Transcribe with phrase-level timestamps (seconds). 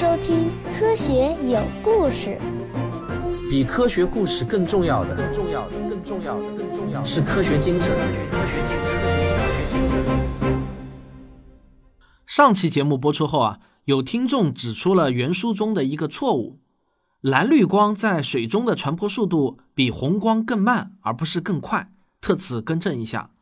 [0.00, 0.46] 收听
[0.78, 2.38] 《科学有故事》。
[3.50, 7.92] 比科学故事更重要的，更重要的，更重要的，更重要的是科学精神。
[12.24, 16.60] 上期节目播出后啊，有听众指出了原书中的一个错误：
[17.20, 21.90] 蓝绿光在水中的传播速度比红光更慢，而不是更快。
[22.20, 23.32] 特此更正一下。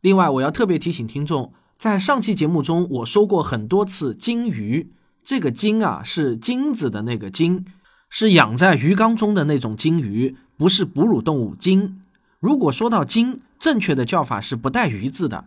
[0.00, 4.92] 另外，我要特别提醒听众，在上期节目中我说过很多次“金鱼”，
[5.24, 7.64] 这个“金”啊是金子的那个“金”，
[8.10, 12.02] 是养在鱼缸中的那种金鱼，不是哺乳动物金。
[12.38, 15.44] 如果说到金，正确的叫法是不带“鱼”字的，“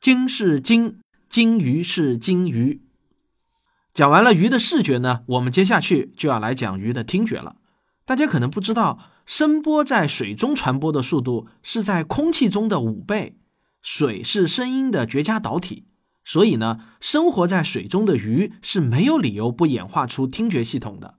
[0.00, 0.98] 金”是金。
[1.28, 2.80] 金鱼是金鱼。
[3.94, 7.54] 讲完了鱼的视觉呢，我们接下去就要来讲鱼的听觉了。
[8.04, 13.36] 大家可能不知道，声波在水中传播的速度是在空气中的五倍。
[13.80, 15.84] 水是声音的绝佳导体，
[16.24, 21.16] 所以呢，生活在水中的鱼是没有理由不演化出听觉系统的。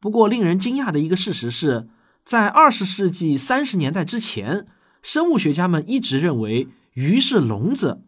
[0.00, 1.88] 不过，令人惊讶的一个事实是，
[2.24, 4.66] 在二十世纪三十年代之前，
[5.02, 8.04] 生物学家们一直认为鱼是聋子。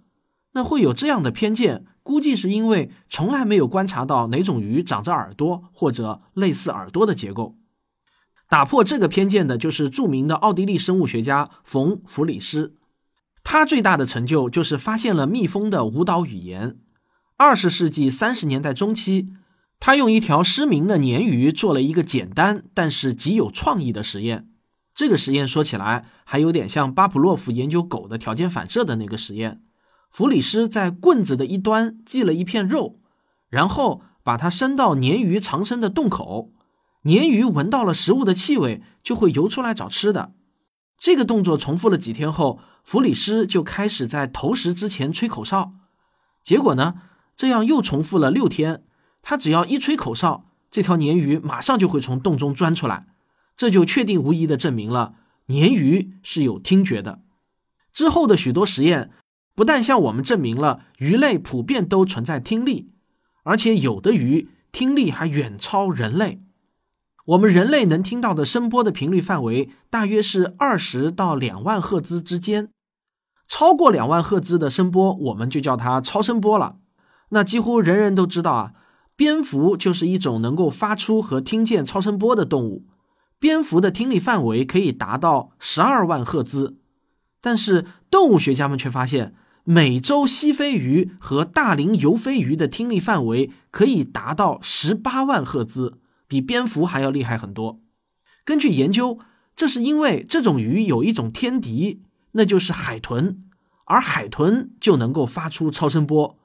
[0.52, 7.56] 那会有这样的偏见，估计是因为从来没有观察到哪种鱼长着耳朵或者类似耳朵的结构。
[8.48, 12.74] 打破这个偏见的就是著名的奥地利生物学家冯·弗里斯，
[13.52, 16.78] 他最大的成就就是发现了蜜蜂的舞蹈语言。
[17.36, 19.30] 二十世纪三十年代中期，
[19.80, 24.48] 他用一条失明的鲶鱼做了一个简单但是极有创意的实验。
[24.94, 29.60] 这个实验说起来还有点像巴甫洛夫研究狗的条件反射的那个实验。
[30.12, 33.00] 弗里斯在棍子的一端系了一片肉，
[33.48, 36.52] 然后把它伸到鲶鱼藏身的洞口。
[37.02, 40.34] 鲶鱼闻到了食物的气味，就会游出来找吃的。
[40.96, 45.72] 这个动作重复了几天后，弗里斯就开始在投食之前吹口哨。
[46.42, 46.94] 结果呢，
[47.36, 48.84] 这样又重复了六天。
[49.22, 53.06] 他只要一吹口哨，这条鲶鱼马上就会从洞中钻出来。
[53.56, 55.14] 这就确定无疑的证明了
[55.46, 57.20] 鲶鱼是有听觉的。
[57.92, 59.10] 之后的许多实验。
[59.52, 62.92] 不但向我们证明了鱼类普遍都存在听力，
[63.42, 66.40] 而且有的鱼听力还远超人类。
[67.26, 72.70] 我们人类能听到的声波的频率范围大约是二十到两万赫兹之间，
[73.46, 76.76] 超过两万赫兹的声波我们就叫它超声波了。
[77.30, 78.72] 那几乎人人都知道啊，
[79.14, 82.86] 蝙蝠就是一种能够发出和听见超声波的动物，
[83.38, 86.78] 蝙蝠的听力范围可以达到十二万赫兹。
[87.40, 89.34] 但是动物学家们却发现。
[89.62, 95.99] 美洲西飞鱼和大龄游飞鱼的听力范围可以达到十八万赫兹，
[96.30, 97.80] 比蝙蝠还要厉害很多。
[98.44, 99.18] 根据研究，
[99.56, 103.42] 这是因为这种鱼有一种天敌，那就是海豚，
[103.86, 106.38] 而海豚就能够发出超声波。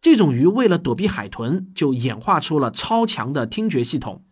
[0.00, 4.24] 这种鱼为了躲避海豚，就演化出了超强的听觉系统。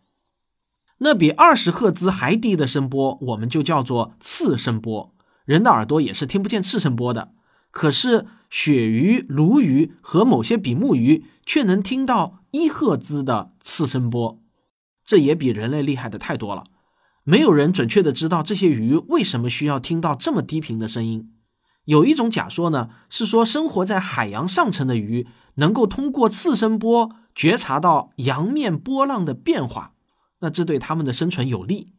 [1.01, 5.15] 那比二十赫兹还低的声波，我们就叫做次声波。
[5.45, 7.33] 人的耳朵也是听不见次声波的。
[7.71, 14.41] 可是，鳕鱼、鲈鱼和某些比目鱼却能听到一赫兹的次声波，
[15.05, 16.65] 这也比人类厉害的太多了。
[17.23, 21.33] 没有人准确的知道这些鱼为什么需要听到这么低频的声音。
[21.85, 25.27] 有一种假说呢，是说生活在海洋上层的鱼
[25.57, 29.95] 能够通过次声波觉察到洋面波浪的变化，
[30.41, 31.93] 那这对它们的生存有利。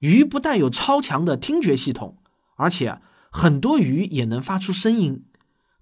[0.00, 2.18] 鱼不但有超强的听觉系统，
[2.56, 3.00] 而且。
[3.36, 5.24] 很多鱼也能发出声音，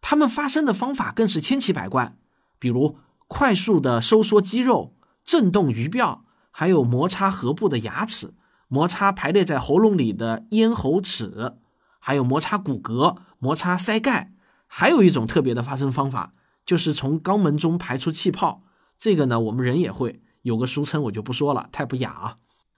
[0.00, 2.16] 它们发声的方法更是千奇百怪，
[2.58, 2.96] 比如
[3.28, 4.94] 快速的收缩肌肉、
[5.24, 8.34] 震动鱼鳔，还有摩擦颌部的牙齿、
[8.68, 11.54] 摩擦排列在喉咙里的咽喉齿，
[11.98, 14.32] 还有摩擦骨骼、摩擦腮盖。
[14.66, 16.32] 还有一种特别的发声方法，
[16.64, 18.62] 就是从肛门中排出气泡。
[18.96, 22.36] 这个呢，我们人也会有个俗称，我就不说了，太不雅啊。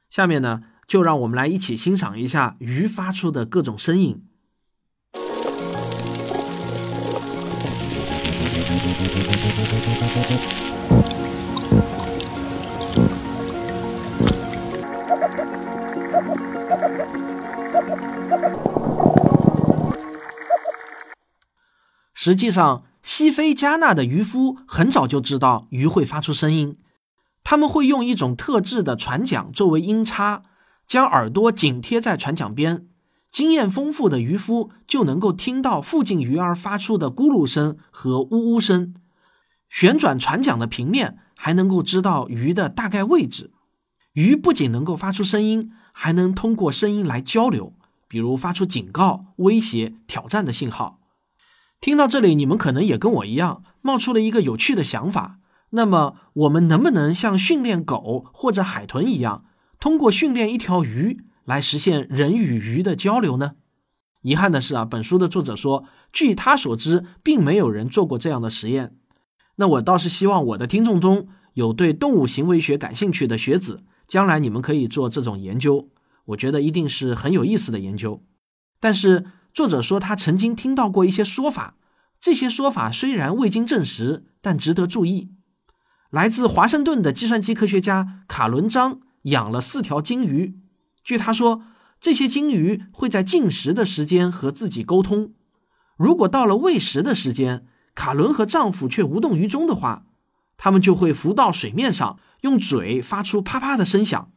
[0.09, 4.25] 下面呢，就让我们来一起欣赏一下鱼发出的各种声音。
[22.25, 26.75] 实际上，西非加纳的渔夫很早就知道鱼会发出声音，
[27.43, 30.41] 他们会用一种特制的船桨作为音叉，
[30.87, 32.87] 将耳朵紧贴在船桨边。
[33.31, 38.95] 经验丰富的渔夫就能够听到附近鱼儿发出的咕噜声和呜呜声。
[39.69, 43.51] 旋转船桨的平面还能够知道鱼的大概位置。
[44.15, 47.75] 鱼不仅能够发出声音，还能通过声音来交流，
[48.09, 51.01] 比如发出警告、威胁、挑战的信号。
[51.85, 55.39] 听到这里，你们可能也跟我一样冒出了一个有趣的想法，
[55.69, 59.45] 那么我们能不能像训练狗或者海豚一样，
[59.79, 63.57] 通过训练一条鱼来实现人与鱼的交流呢？
[64.23, 68.97] 遗憾的是啊，本书的作者说，据他所知，并没有人做过这样的实验。
[69.57, 75.91] 那我倒是希望我的听众中有对动物行为学感兴趣的学子，将来你们可以做这种研究，
[76.25, 78.23] 我觉得一定是很有意思的研究。
[78.81, 81.77] 但是作者说他曾经听到过一些说法，
[82.21, 85.31] 这些说法虽然未经证实，但值得注意。
[86.11, 90.59] 来自华盛顿的计算机科学家卡伦章养了四条金鱼，
[91.03, 91.63] 据他说。
[92.01, 95.33] 这些金鱼会在进食的时间和自己沟通。
[95.97, 100.05] 如果到了喂食的时间，卡伦和丈夫却无动于衷的话，
[100.59, 104.31] 他们就会浮到水面上，用嘴发出啪啪的声响，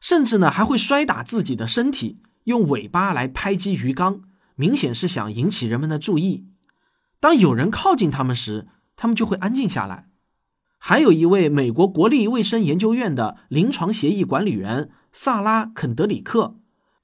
[0.00, 4.22] 甚至呢还会摔打自己的身体，用尾巴来拍击鱼缸，
[4.56, 6.46] 明显是想引起人们的注意。
[7.20, 8.66] 当有人靠近他们时，
[8.96, 10.08] 他们就会安静下来。
[10.78, 16.56] 还有一位美国国立卫生研究院的临床协议管理员萨拉肯德里克。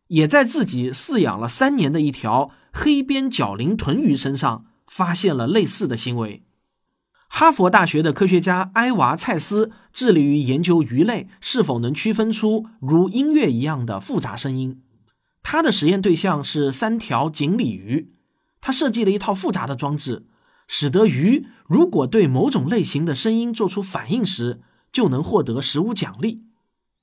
[0.09, 6.45] 也在自己饲养了三年的一条黑边角鳞豚鱼身上发现了类似的行为。
[7.29, 14.83] 哈佛大学的科学家埃娃·蔡斯致力于研究鱼类是否能区分出如音乐一样的复杂声音。
[15.43, 18.09] 他的实验对象是三条锦鲤鱼。
[18.61, 20.27] 他设计了一套复杂的装置，
[20.69, 24.61] 使得鱼如果对某种类型的声音做出反应时，
[24.93, 26.45] 就能获得食物奖励。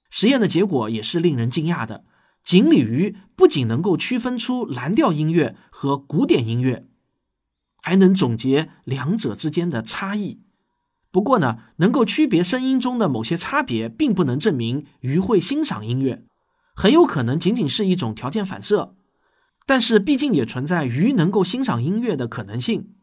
[0.10, 2.06] 实验的结果也是令人惊讶的。
[2.42, 6.88] 锦鲤鱼不仅能够区分出蓝调音乐和古典音乐，
[7.82, 10.40] 还能总结两者之间的差异。
[11.12, 16.24] 不过呢，能够区别声音中的某些差别，并不能证明鱼会欣赏音乐，
[16.80, 18.96] 很有可能仅仅是一种条件反射。
[19.66, 22.94] 但是，毕竟也存在鱼能够欣赏音乐的可能性。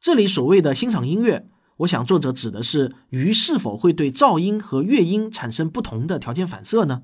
[0.00, 1.46] 这里所谓的欣赏音乐，
[1.80, 7.02] 我想作者指的是鱼是否会对噪音和乐音产生不同的条件反射呢？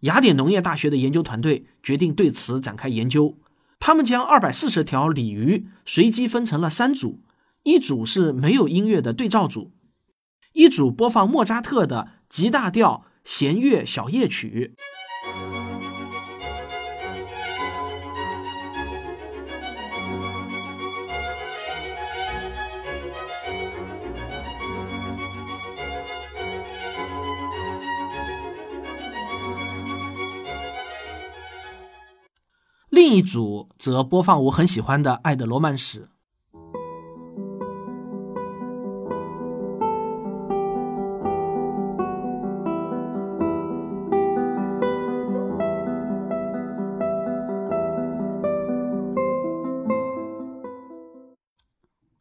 [0.00, 3.38] 雅典农业大学的研究团队决定对此展开研究。
[3.78, 7.22] 他们将二百四十条鲤鱼随机分成了三组，
[7.62, 9.72] 一组是没有音乐的对照组，
[10.52, 14.76] 一组播放莫扎特的 G 大调弦乐小夜曲。
[33.10, 36.02] 另一组则播放我很喜欢的《爱的罗曼史》。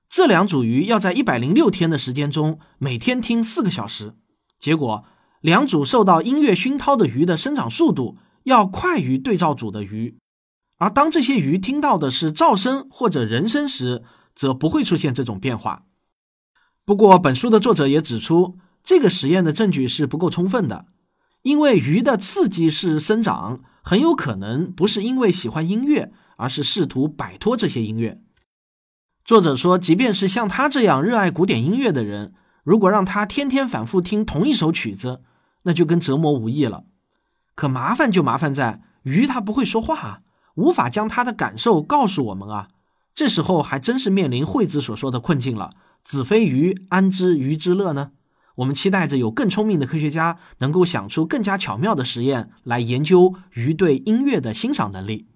[0.10, 4.16] 这两组鱼要在一百零六天的时间中，每天听四个小时。
[4.58, 5.04] 结果，
[5.42, 10.18] 两组受到音乐熏陶的鱼的生长速度要快于对照组的鱼。
[10.80, 14.04] 而当这些鱼听到的是噪声或者人声时，
[14.34, 15.84] 则不会出现这种变化。
[16.86, 20.86] 不过，本书的作者也指出，这个实验的证据是不够充分的，
[21.44, 28.22] 因为鱼的刺激式生长很有可能不是因为喜欢音乐，而是试图摆脱这些音乐。
[29.26, 32.34] 作者说，即便是像他这样热爱古典音乐的人，
[32.64, 35.22] 如果让他天天反复听同一首曲子，
[35.64, 36.86] 那就跟折磨无异了。
[37.54, 40.22] 可麻烦就麻烦在鱼，它不会说话。
[40.60, 42.68] 无法将他的感受告诉我们啊，
[43.16, 45.72] 这时候还真是面临惠子所说的困境了。
[46.04, 48.12] 子非鱼，安知鱼之乐呢？
[48.56, 55.28] 我们期待着有更聪明的科学家能够想出更加巧妙的实验来研究鱼对音乐的欣赏能力。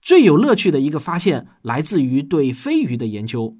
[0.00, 3.56] 最有乐趣的一个发现来自于对飞鱼的研究，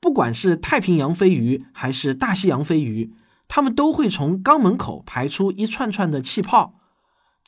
[0.00, 3.12] 不管是太平洋飞鱼还是大西洋飞鱼，
[3.46, 6.79] 它们都会从肛门口排出一串串的气泡。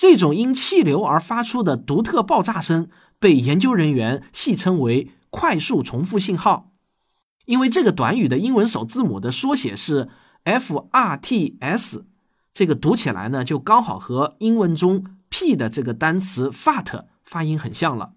[0.02, 2.88] 这种因气流而发出的独特爆炸声
[3.20, 6.72] 被研究人员戏称为“快速重复信号”，
[7.46, 10.08] 因为这个短语的英文首字母的缩写是
[10.44, 12.02] FRTS，
[12.52, 18.14] 这个读起来呢就刚好和英文中 “p” 的这个单词 fat 发音很像了。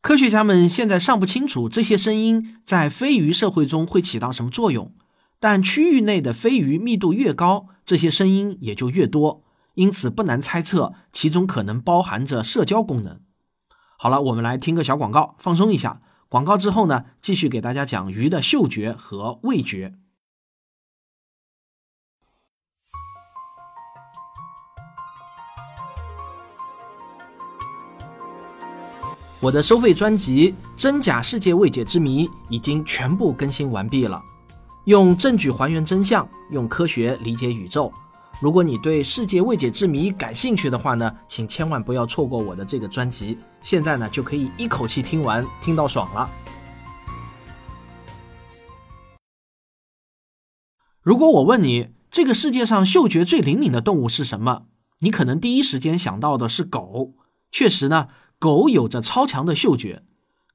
[0.00, 4.92] 科学家们现在尚不清楚这些声音在飞鱼社会中会起到什么作用，
[5.38, 9.44] 但区域内的飞鱼密度越高，这些声音也就越多。
[9.80, 13.18] 因此，不难猜测其中可能包含着社交功能。
[13.96, 16.02] 好了，我们来听个小广告，放松一下。
[16.28, 19.94] 广告之后呢，继续给大家讲鱼的嗅觉和味觉。
[29.40, 34.22] 我的收费专辑《真假世界未解之谜》已经全部更新完毕了。
[34.84, 37.90] 用证据还原真相，用科学理解宇宙。
[38.40, 43.36] 如果你对世界未解之谜感兴趣的话呢，请千万不要错过我的这个专辑。
[43.60, 46.26] 现在呢，就可以一口气听完，听到爽了。
[51.02, 54.62] 如果我问你，这个世界上嗅觉最灵敏的动物是什么？
[55.00, 57.12] 你可能第一时间想到的是狗。
[57.52, 60.04] 确实呢，狗有着超强的嗅觉。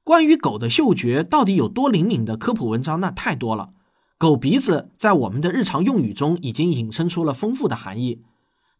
[0.02, 3.70] 关于狗的嗅觉到底有多灵敏的科普文章那太多了。
[4.18, 8.22] 狗鼻子在我们的日常用语中已经引申出了丰富的含义。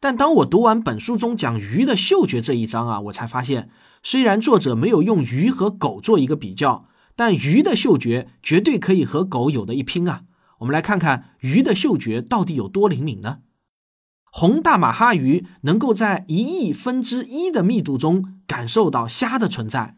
[0.00, 3.68] 但当我读完本书中讲鱼的嗅觉这一章啊，我才发现，
[4.02, 10.22] 虽然作者没有用鱼和狗做一个比较，但鱼的嗅觉绝对可以和狗有的一拼啊。
[10.60, 13.40] 我们来看看鱼的嗅觉到底有多灵敏呢？
[14.32, 19.96] 红大马哈鱼能够在一亿分之一的密度中感受到虾的存在。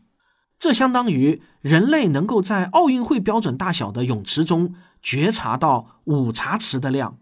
[0.58, 7.18] 这相当于人类能够在奥运会标准大小的泳池中觉察到五茶匙的量，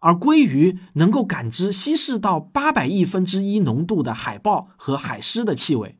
[0.00, 5.98] 而鲑鱼能够感知稀释到八百亿分之一浓度的海豹和海狮的气味，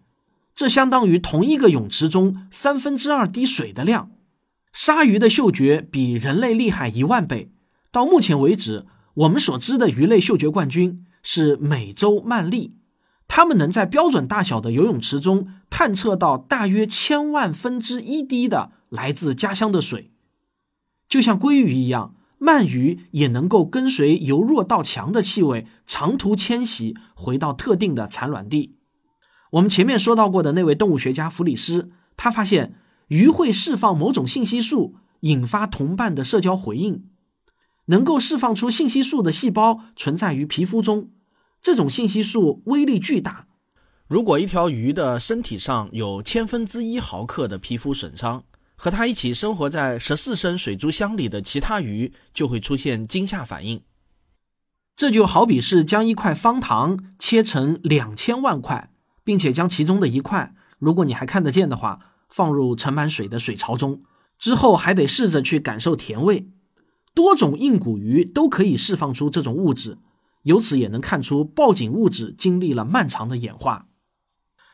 [0.54, 4.10] 这相当于同一个泳池中三分之二滴水的量。
[4.72, 7.52] 鲨鱼的嗅觉比人类厉害一万倍。
[7.90, 12.72] 到目前为止，我们所知的鱼类嗅觉冠军是美洲鳗鲡。
[13.28, 20.11] 它们能在标准大小的游泳池中探测到大约千万分之一滴的来自家乡的水，
[21.12, 28.76] 就像鲑鱼一样，鳗鱼也能够跟随由弱到强的气味长途迁徙，回到特定的产卵地。
[29.50, 32.76] 我们前面说到过的那位动物学家弗里斯，他发现
[33.08, 37.04] 鱼会释放某种信息素，引发同伴的社交回应。
[37.88, 41.10] 能够释放出信息素的细胞存在于皮肤中。
[41.60, 43.48] 这种信息素威力巨大。
[44.08, 48.44] 如果一条鱼的身体上有千分之一毫克的皮肤损伤，
[48.82, 53.80] 和它一起生活在十四升水族箱里的其他鱼就会出现惊吓反应。
[54.96, 58.90] 这就好比是将一块方糖切成两千万块，
[59.22, 64.00] 并且将其中的一块，如果你还看得见的话，放入盛满水的水槽中，
[64.36, 66.48] 之后还得试着去感受甜味。
[67.14, 69.98] 多种硬骨鱼都可以释放出这种物质。
[70.42, 73.86] 由此也能看出，报警物质经历了漫长的演化。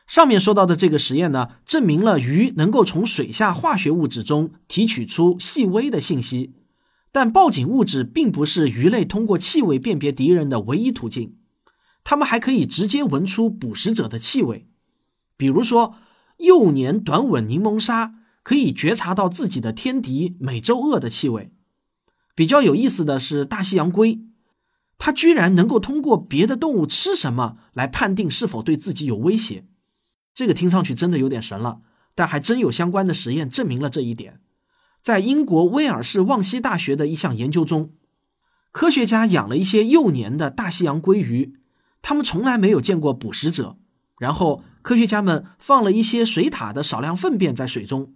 [0.09, 6.55] 上面说到的这个实验呢，证明了鱼能够从水下化学物质中提取出细微的信息。
[7.11, 11.35] 但报警物质并不是鱼类通过气味辨别敌人的唯一途径，
[12.03, 14.67] 它们还可以直接闻出捕食者的气味。
[15.37, 15.93] 比如说，
[16.37, 21.51] 幼年短吻柠檬鲨可以觉察到自己的天敌美洲鳄的气味。
[22.33, 24.21] 比较有意思的是，大西洋龟。
[24.97, 29.65] 它居然能够通过别的动物吃什么来判定是否对自己有威胁，
[30.39, 31.81] 这个听上去真的有点神了。
[32.15, 34.39] 但还真有相关的实验证明了这一点。
[35.01, 37.91] 在英国威尔士旺西大学的一项研究中，
[38.71, 41.57] 科学家养了一些幼年的大西洋鲑鱼，
[42.01, 43.75] 他们从来没有见过捕食者。
[44.17, 48.13] 然后科学家们放了一些水獭的少量粪便在水中。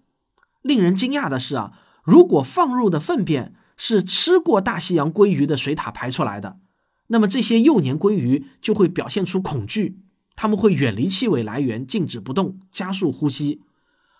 [0.61, 1.73] 令人惊讶的是啊，
[2.05, 6.59] 如果放入的粪便是吃过大西洋鲑鱼的水獭排出来的。
[7.07, 9.99] 那么这些幼年鲑鱼就会表现出恐惧，
[10.35, 13.61] 他们会远离气味来源，静止不动，加速呼吸。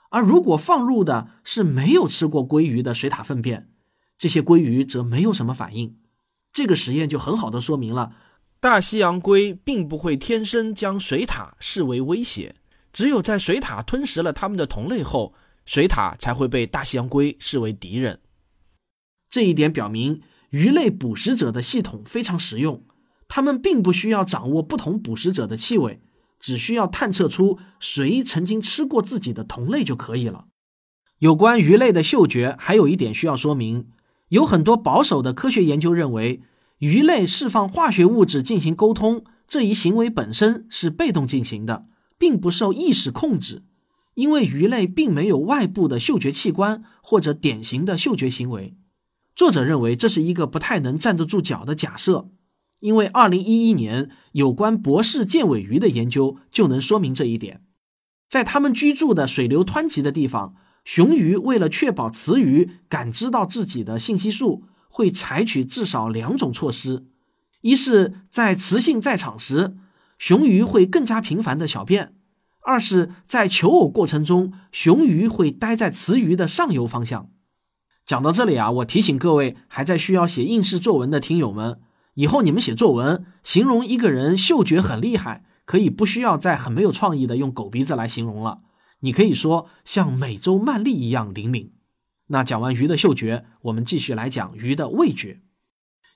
[0.10, 3.70] 而如果放入的是没有吃过鲑鱼的水獭粪便，
[4.18, 5.98] 这些鲑鱼则没有什么反应。
[6.52, 8.16] 这个实验就很好的说明了，
[8.60, 12.56] 大西洋龟并不会天生将水獭视为威胁，
[12.92, 15.34] 只有在水獭吞食了它们的同类后，
[15.66, 18.20] 水獭才会被大西洋龟视为敌人。
[19.30, 20.22] 这一点表明。
[20.52, 22.84] 鱼类捕食者的系统非常实用，
[23.28, 26.02] 它们并不需要掌握不同捕食者的气味，
[26.40, 30.46] 只需要探测出谁曾经吃过自己的同类就可以了。
[31.20, 33.88] 有关鱼类的嗅觉，还有一点需要说明：
[34.30, 36.42] 有很多保守的科学研究认为，
[36.80, 41.86] 鱼类释放化学物质进行沟通这一行为本身是被动进行的，
[42.18, 43.64] 并不受意识控制，
[44.16, 48.76] 因为鱼类并没有外部的嗅觉器官或者典型的嗅觉行为。
[49.36, 52.30] 作者认为这是一个不太能站得住脚的假设，
[52.84, 57.62] 因为2011年有关博士剑尾鱼的研究就能说明这一点。
[58.30, 67.06] 在它们居住的水流湍急的地方，雄鱼为了确保雌鱼感知到自己的信息素，会采取至少两种措施：
[67.62, 69.78] 一是，在雌性在场时，
[70.20, 72.08] 雄鱼会更加频繁的小便；
[72.66, 77.30] 二是，在求偶过程中，雄鱼会待在雌鱼的上游方向。
[78.06, 81.80] 讲到这里啊，我提醒各位还在需要写应试作文的听友们，
[82.16, 88.60] 以后你们写作文，形容一个人嗅觉很厉害，可以不需要再很没有创意的用狗鼻子来形容了，
[89.00, 91.74] 你可以说像美洲鳗鲡一样灵敏。
[92.28, 95.42] 那讲完鱼的嗅觉，我们继续来讲鱼的味觉。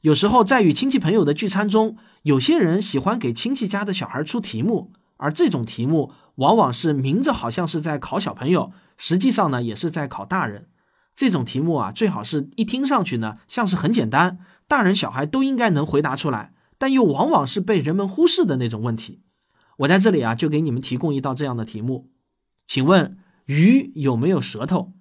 [0.02, 10.70] 有时候在与亲戚朋友的聚餐中，有些人喜欢给亲戚家的小孩出题目，而这种题目往往是明着好像是在考小朋友，实际上呢也是在考大人。
[11.16, 14.38] 这种题目啊，最好是一听上去呢像是很简单，
[14.68, 19.22] 大人小孩都应该能回答出来，但又往往是被人们忽视的那种问题。
[19.78, 22.10] 我在这里啊，就给你们提供一道这样的题目，
[22.66, 24.94] 请问鱼有没有舌头？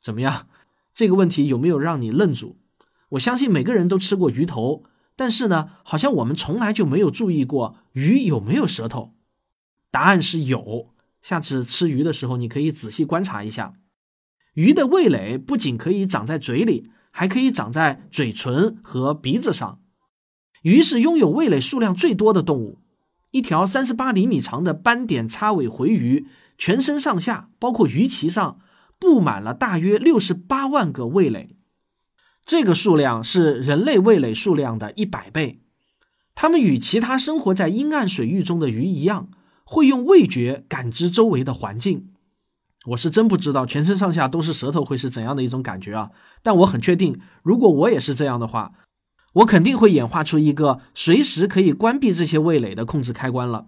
[0.00, 0.46] 怎么样？
[0.94, 2.56] 这个问题有没有让你愣住？
[3.10, 4.84] 我相信每个人都吃过鱼头，
[5.16, 9.14] 但是呢，好像我们从来就没有注意过鱼有没有舌头。
[9.90, 13.74] 答案是有，下次吃鱼的时候，你可以仔细观察一下。
[14.54, 19.80] 鱼的味蕾不仅可以长在嘴里，还可以长在嘴唇和鼻子上。
[20.62, 22.78] 鱼是拥有味蕾数量最多的动物。
[23.32, 28.60] 一条三十八厘米长的斑点叉尾回鱼，全身上下，包括鱼鳍上，
[29.00, 31.56] 布满了大约六十八万个味蕾。
[32.46, 35.60] 这个数量是人类味蕾数量的一百倍。
[36.36, 39.28] 它们与其他生活在阴暗水域中的鱼一样，
[39.64, 42.10] 会用味觉感知周围的环境。
[42.88, 46.10] 我是真不知道全身上下都是舌头会是怎样的一种感觉啊！
[46.42, 48.72] 但我很确定，如果我也是这样的话，
[49.34, 53.66] 我肯定会演化出一个随时可以关闭这些味蕾的控制开关了。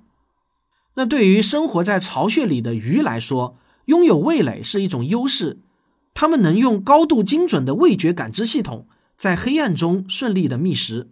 [0.94, 5.60] 那对于生活在巢穴里的鱼来说，拥有味蕾是一种优势。
[6.14, 11.10] 它们能用高度精准的味觉感知系统，在黑暗中顺利的觅食。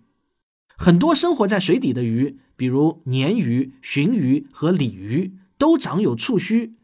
[0.77, 6.75] 很多生活在水底的鱼，比如鲶鱼、鲟鱼和鲤鱼，都长有触须。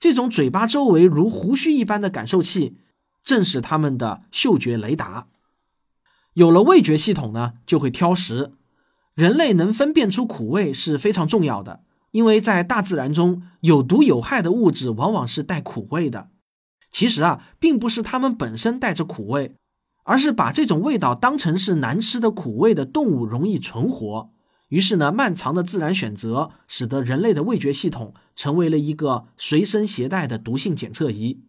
[0.00, 2.78] 这种嘴巴周围如胡须一般的感受器，
[3.22, 5.26] 正是它们的嗅觉雷达。
[6.32, 8.54] 有了味觉系统呢，就会挑食。
[9.14, 11.80] 人类能分辨出苦味是非常重要的，
[12.12, 16.30] 因为在大自然中有毒有害的物质往往是带苦味的。
[16.90, 19.54] 其实啊，并不是它们本身带着苦味，
[20.04, 24.30] 而是把这种味道当成是难吃的苦味的动物容易存活。
[24.70, 31.42] 于是呢，漫长的自然选择使得人类的味觉系统成为了一个随身携带的毒性检测仪。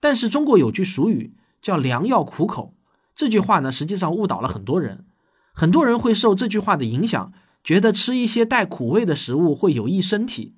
[0.00, 2.74] 但是中国有句俗语叫“良药苦口”，
[3.16, 5.04] 这句话呢，实际上误导了很多人。
[5.52, 7.32] 很多人会受这句话的影响，
[7.64, 10.54] 觉得吃一些带苦味的食物会有益身体。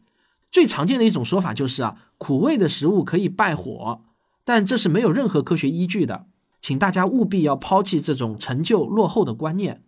[0.53, 4.03] 最常见的一种说法就是啊，苦味的食物可以败火。
[4.45, 6.27] 但这是没有任何科学依据的，
[6.61, 9.83] 请大家务必要抛弃这种陈旧落后的观念。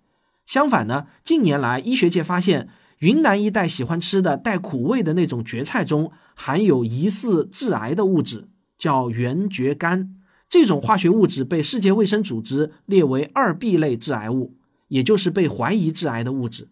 [0.49, 10.09] 相反呢，近年来医学界发现，云南一带喜欢吃的带苦味的那种蕨菜中含有疑似致癌的物质，叫原蕨苷。
[10.49, 14.55] 这种化学物质被世界卫生组织列为二 B 类致癌物，
[14.89, 16.69] 也就是被怀疑致癌的物质。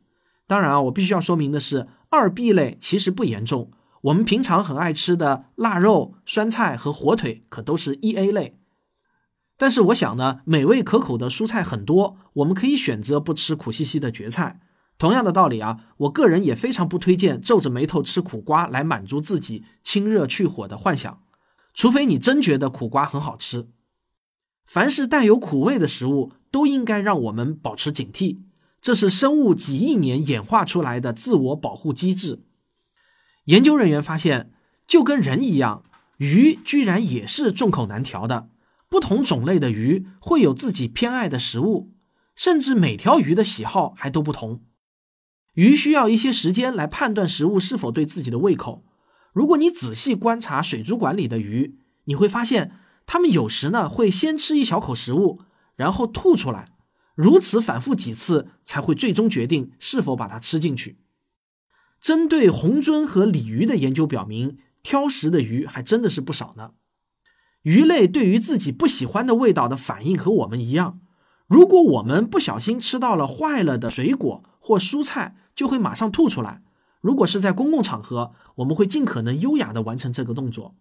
[0.47, 3.71] 当然啊，我必须要说明的是，二 B 类其实不严重。
[4.05, 8.57] 我们平常很爱吃的腊肉、酸菜和火腿，可都是一 A 类。
[9.59, 14.61] 但是我想呢，美味可口的蔬菜很多，我们可以选择不吃苦兮兮的蕨菜。
[14.99, 21.23] 同样的道理啊，我个人也非常不推荐皱着眉头吃苦瓜来满足自己清热去火的幻想，
[21.75, 23.69] 除非你真觉得苦瓜很好吃。
[24.67, 28.39] 凡是带有苦味的食物，都应该让我们保持警惕，
[28.81, 32.43] 这是生物几亿年演化出来的自我保护机制。
[33.45, 34.51] 研究人员发现，
[34.87, 35.85] 就跟人一样，
[36.17, 38.49] 鱼居然也是众口难调的。
[38.89, 41.93] 不同种类的鱼会有自己偏爱的食物，
[42.35, 44.63] 甚至每条鱼的喜好还都不同。
[45.55, 48.85] 鱼需要一些时间来判断食物是否对自己的胃口。
[49.33, 52.73] 如果你仔细观察水族馆里的鱼，你会发现，
[53.07, 55.41] 它们有时呢会先吃一小口食物，
[55.75, 56.71] 然后吐出来，
[57.15, 60.99] 如此反复几次，才会最终决定是否把它吃进去。
[62.01, 66.73] 针对红鳟和鲤鱼的研究表明，挑食的鱼还真的是不少呢。
[67.67, 71.01] 鱼类对于自己不喜欢的味道的反应和我们一样。
[71.49, 76.63] 如果我们不小心吃到了坏了的水果或蔬菜，就会马上吐出来。
[77.01, 80.77] 如果是在公共场合，我们会尽可能优雅地完成这个动作。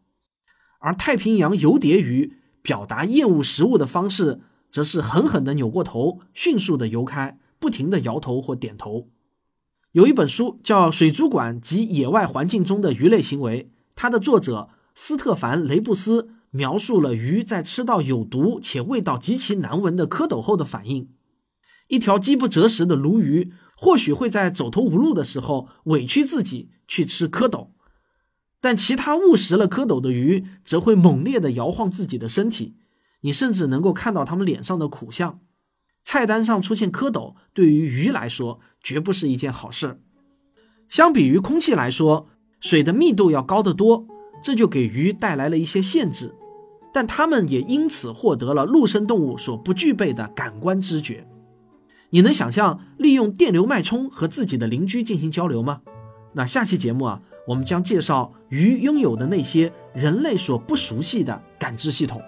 [0.77, 9.07] 而太平洋油蝶鱼表达厌恶食物的方式，则是狠狠地扭过头，迅速地游开，不停地摇头或点头。
[9.93, 13.63] 有一本书叫《水族馆及野外环境中的鱼类行为》，
[13.95, 21.09] 它的作者斯特凡·雷布斯描述了鱼在吃到有毒且味道极其难闻的蝌蚪后的反应。
[21.89, 27.67] 一条饥不择食的鲈鱼或许会在走投无路的时候委屈自己去吃蝌蚪，
[28.61, 32.77] 但其他误食了蝌蚪的鱼则会猛烈地摇晃自己的身体，
[33.21, 35.41] 你甚至能够看到它们脸上的苦相。
[36.05, 39.99] 菜单上出现蝌蚪，对于鱼来说绝不是一件好事。
[40.87, 42.29] 相比于空气来说，
[42.61, 44.07] 水的密度要高得多，
[44.41, 46.33] 这就给鱼带来了一些限制。
[46.95, 51.27] 但它们也因此获得了陆生动物所不具备的感官知觉。
[52.11, 55.81] 你能想象利用电流脉冲和自己的邻居进行交流吗？
[56.31, 62.21] 那下期节目啊，我们将介绍鱼拥有的那些人类所不熟悉的感知系统。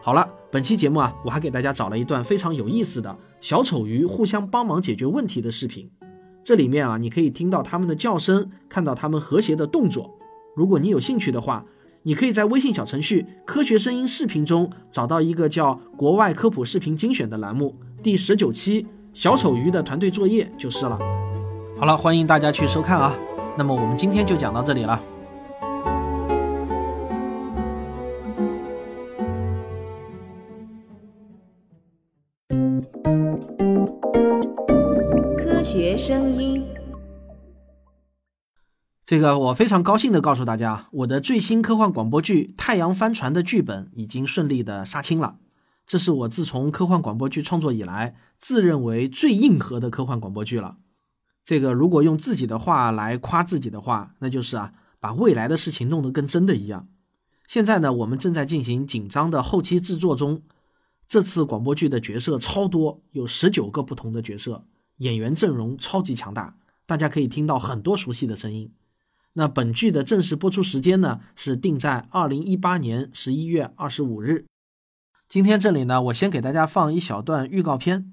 [0.00, 5.90] 好了，本期节目啊，我还给大家找了一段非常有意思的小丑鱼互相帮忙解决问题的视频。
[6.44, 10.16] 这里面啊，你可以听到它们的叫声，看到它们和谐的动作。
[10.54, 11.66] 如果你有兴趣的话，
[12.08, 20.98] 你可以在微信小程序“科学声音视频”中找到一个叫“国外科普视频精选”的栏目，第十九期小丑鱼的团队作业就是了。
[21.78, 23.14] 好了，欢迎大家去收看啊。
[23.58, 24.98] 那么我们今天就讲到这里了。
[39.08, 45.38] 这个我非常高兴的告诉大家，我的最新科幻广播剧《太阳帆船》的剧本已经顺利的杀青了。
[45.86, 50.76] 这是我自从科幻广播剧创作以来，自认为最硬核的科幻广播剧了。
[51.42, 56.86] 这个如果用自己的话来夸自己的话，那就是啊，把未来的事情弄得跟真的一样。
[57.46, 60.42] 现在呢，我们正在进行紧张的后期制作中。
[61.06, 64.66] 这次广播剧的角色超多，有十九个不同的角色，
[64.98, 68.70] 演员阵容超级强大，大家可以听到很多熟悉的声音。
[69.34, 74.46] 那本剧的正式播出时间呢，是定在二零一八年十一月二十五日。
[75.28, 78.12] 今天这里呢，我先给大家放一小段预告片。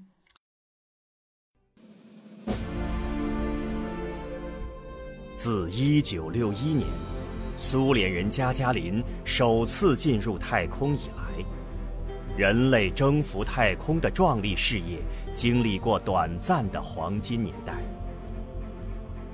[5.36, 6.88] 自一九六一年，
[7.58, 11.46] 苏联人加加林首次进入太空以来，
[12.38, 15.00] 人类征服太空的壮丽事业
[15.34, 17.76] 经历过短暂的黄金年代。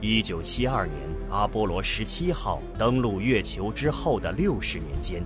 [0.03, 0.97] 一九七二年，
[1.29, 5.23] 阿波罗十七号登陆月球之后的六十年间，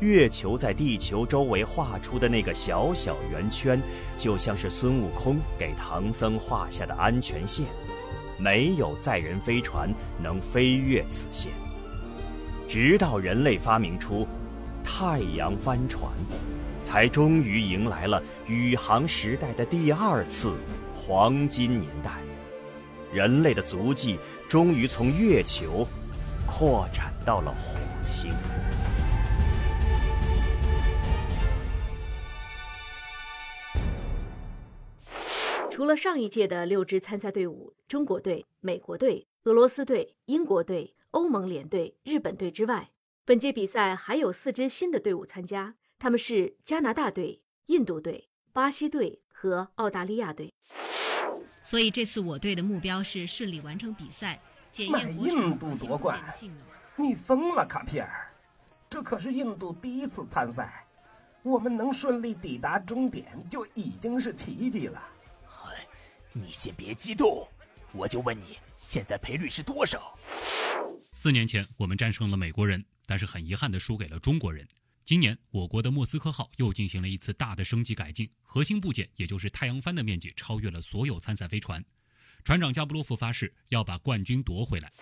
[0.00, 3.78] 月球在地球周围画出的那个小小圆圈，
[4.16, 7.66] 就像是孙悟空给唐僧画下的安全线。
[8.38, 11.52] 没有载人飞船能飞越此线，
[12.66, 14.26] 直到人类发明出
[14.82, 16.10] 太阳帆船，
[16.82, 20.56] 才终于迎来了宇航时代的第二次
[20.94, 22.21] 黄金年代。
[23.12, 25.86] 人类的足迹终于从月球
[26.46, 28.30] 扩展到了火星。
[35.70, 42.90] 除了上一届的六支参赛队伍——中国队、美国队、俄罗斯队、英国队、欧盟联队、日本队之外，
[43.24, 50.52] 本届比赛还有四支新的队伍参加，他们是加拿大队、印度队、巴西队和澳大利亚队。
[51.62, 56.20] 所以这次我队的目标是顺利完成比赛，检验国印度夺冠。
[56.96, 58.28] 你疯了，卡皮尔！
[58.90, 60.84] 这可是印度第一次参赛，
[61.42, 65.02] 我们能顺利抵达终点就已经是奇迹了。
[66.32, 67.46] 你先别激动，
[67.92, 70.18] 我就问你，现在赔率是多少？
[71.12, 74.66] 四年前我们战胜了美国人，但是很遗憾的输给了中国人。
[75.04, 81.84] 今年我国的莫斯科号又进行了一次大的升级改进，核心部件也就是太阳帆的面积超越了所有参赛飞船。
[82.44, 84.92] 船长加布洛夫发誓要把冠军夺回来。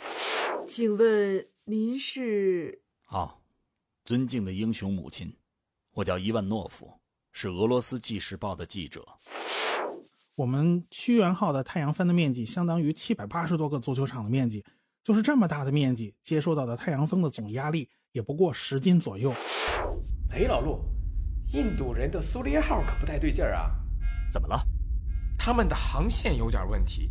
[0.66, 2.82] 请问您是？
[3.08, 3.42] 哦，
[4.06, 5.36] 尊敬的英雄母亲，
[5.92, 6.98] 我叫伊万诺夫，
[7.32, 9.06] 是俄罗斯纪时报的记者。
[10.34, 14.64] 我们屈原号的太阳帆的面积相当于七百八十多个足球场的面积，
[15.04, 19.32] 就是这么大的面积，接受到的太阳风的总压力也不过十斤左右。
[20.30, 20.80] 哎，老陆，
[21.52, 23.70] 印度人的苏联号可不太对劲儿啊！
[24.32, 24.60] 怎么了？
[25.38, 27.10] 他们的航线有点问题。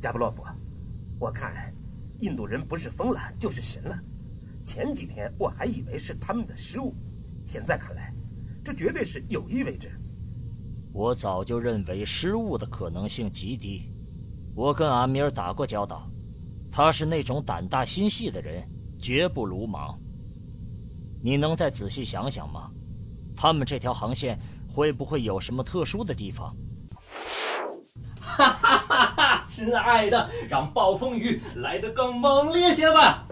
[0.00, 0.42] 加布洛夫，
[1.20, 1.52] 我看
[2.20, 3.94] 印度人不是疯了就是神了。
[4.64, 6.94] 前几天我还以为是他们的失误，
[7.46, 8.10] 现在看来，
[8.64, 9.90] 这绝对是有意为之。
[10.94, 13.82] 我早就认为失误的可能性极低。
[14.56, 16.08] 我跟阿米尔打过交道，
[16.72, 18.66] 他是那种胆大心细的人，
[19.00, 19.94] 绝不鲁莽。
[21.22, 22.70] 你能再仔细想想吗？
[23.36, 24.38] 他们这条航线
[24.74, 26.54] 会不会有什么特殊的地方？
[28.20, 33.24] 哈哈哈哈，亲爱的，让暴风雨来得更猛烈些吧。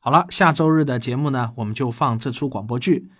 [0.00, 3.10] 好了下周日的节目呢我们就放这出广播剧。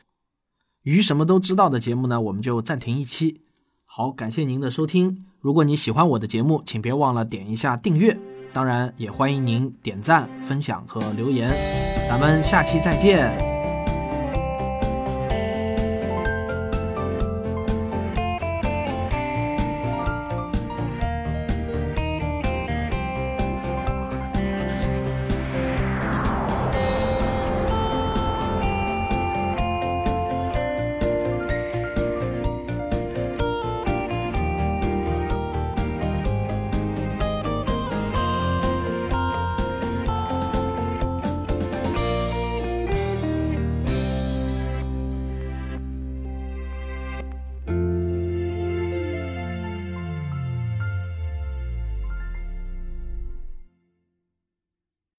[0.82, 3.46] 鱼什么都知道的节目呢我们就暂停一期。
[3.86, 5.27] 好感谢您的收听。
[5.40, 8.16] 如果你喜欢我的节目，请别忘了点一下订阅。
[8.52, 11.50] 当然，也欢迎您点赞、分享和留言。
[12.08, 13.47] 咱们下期再见。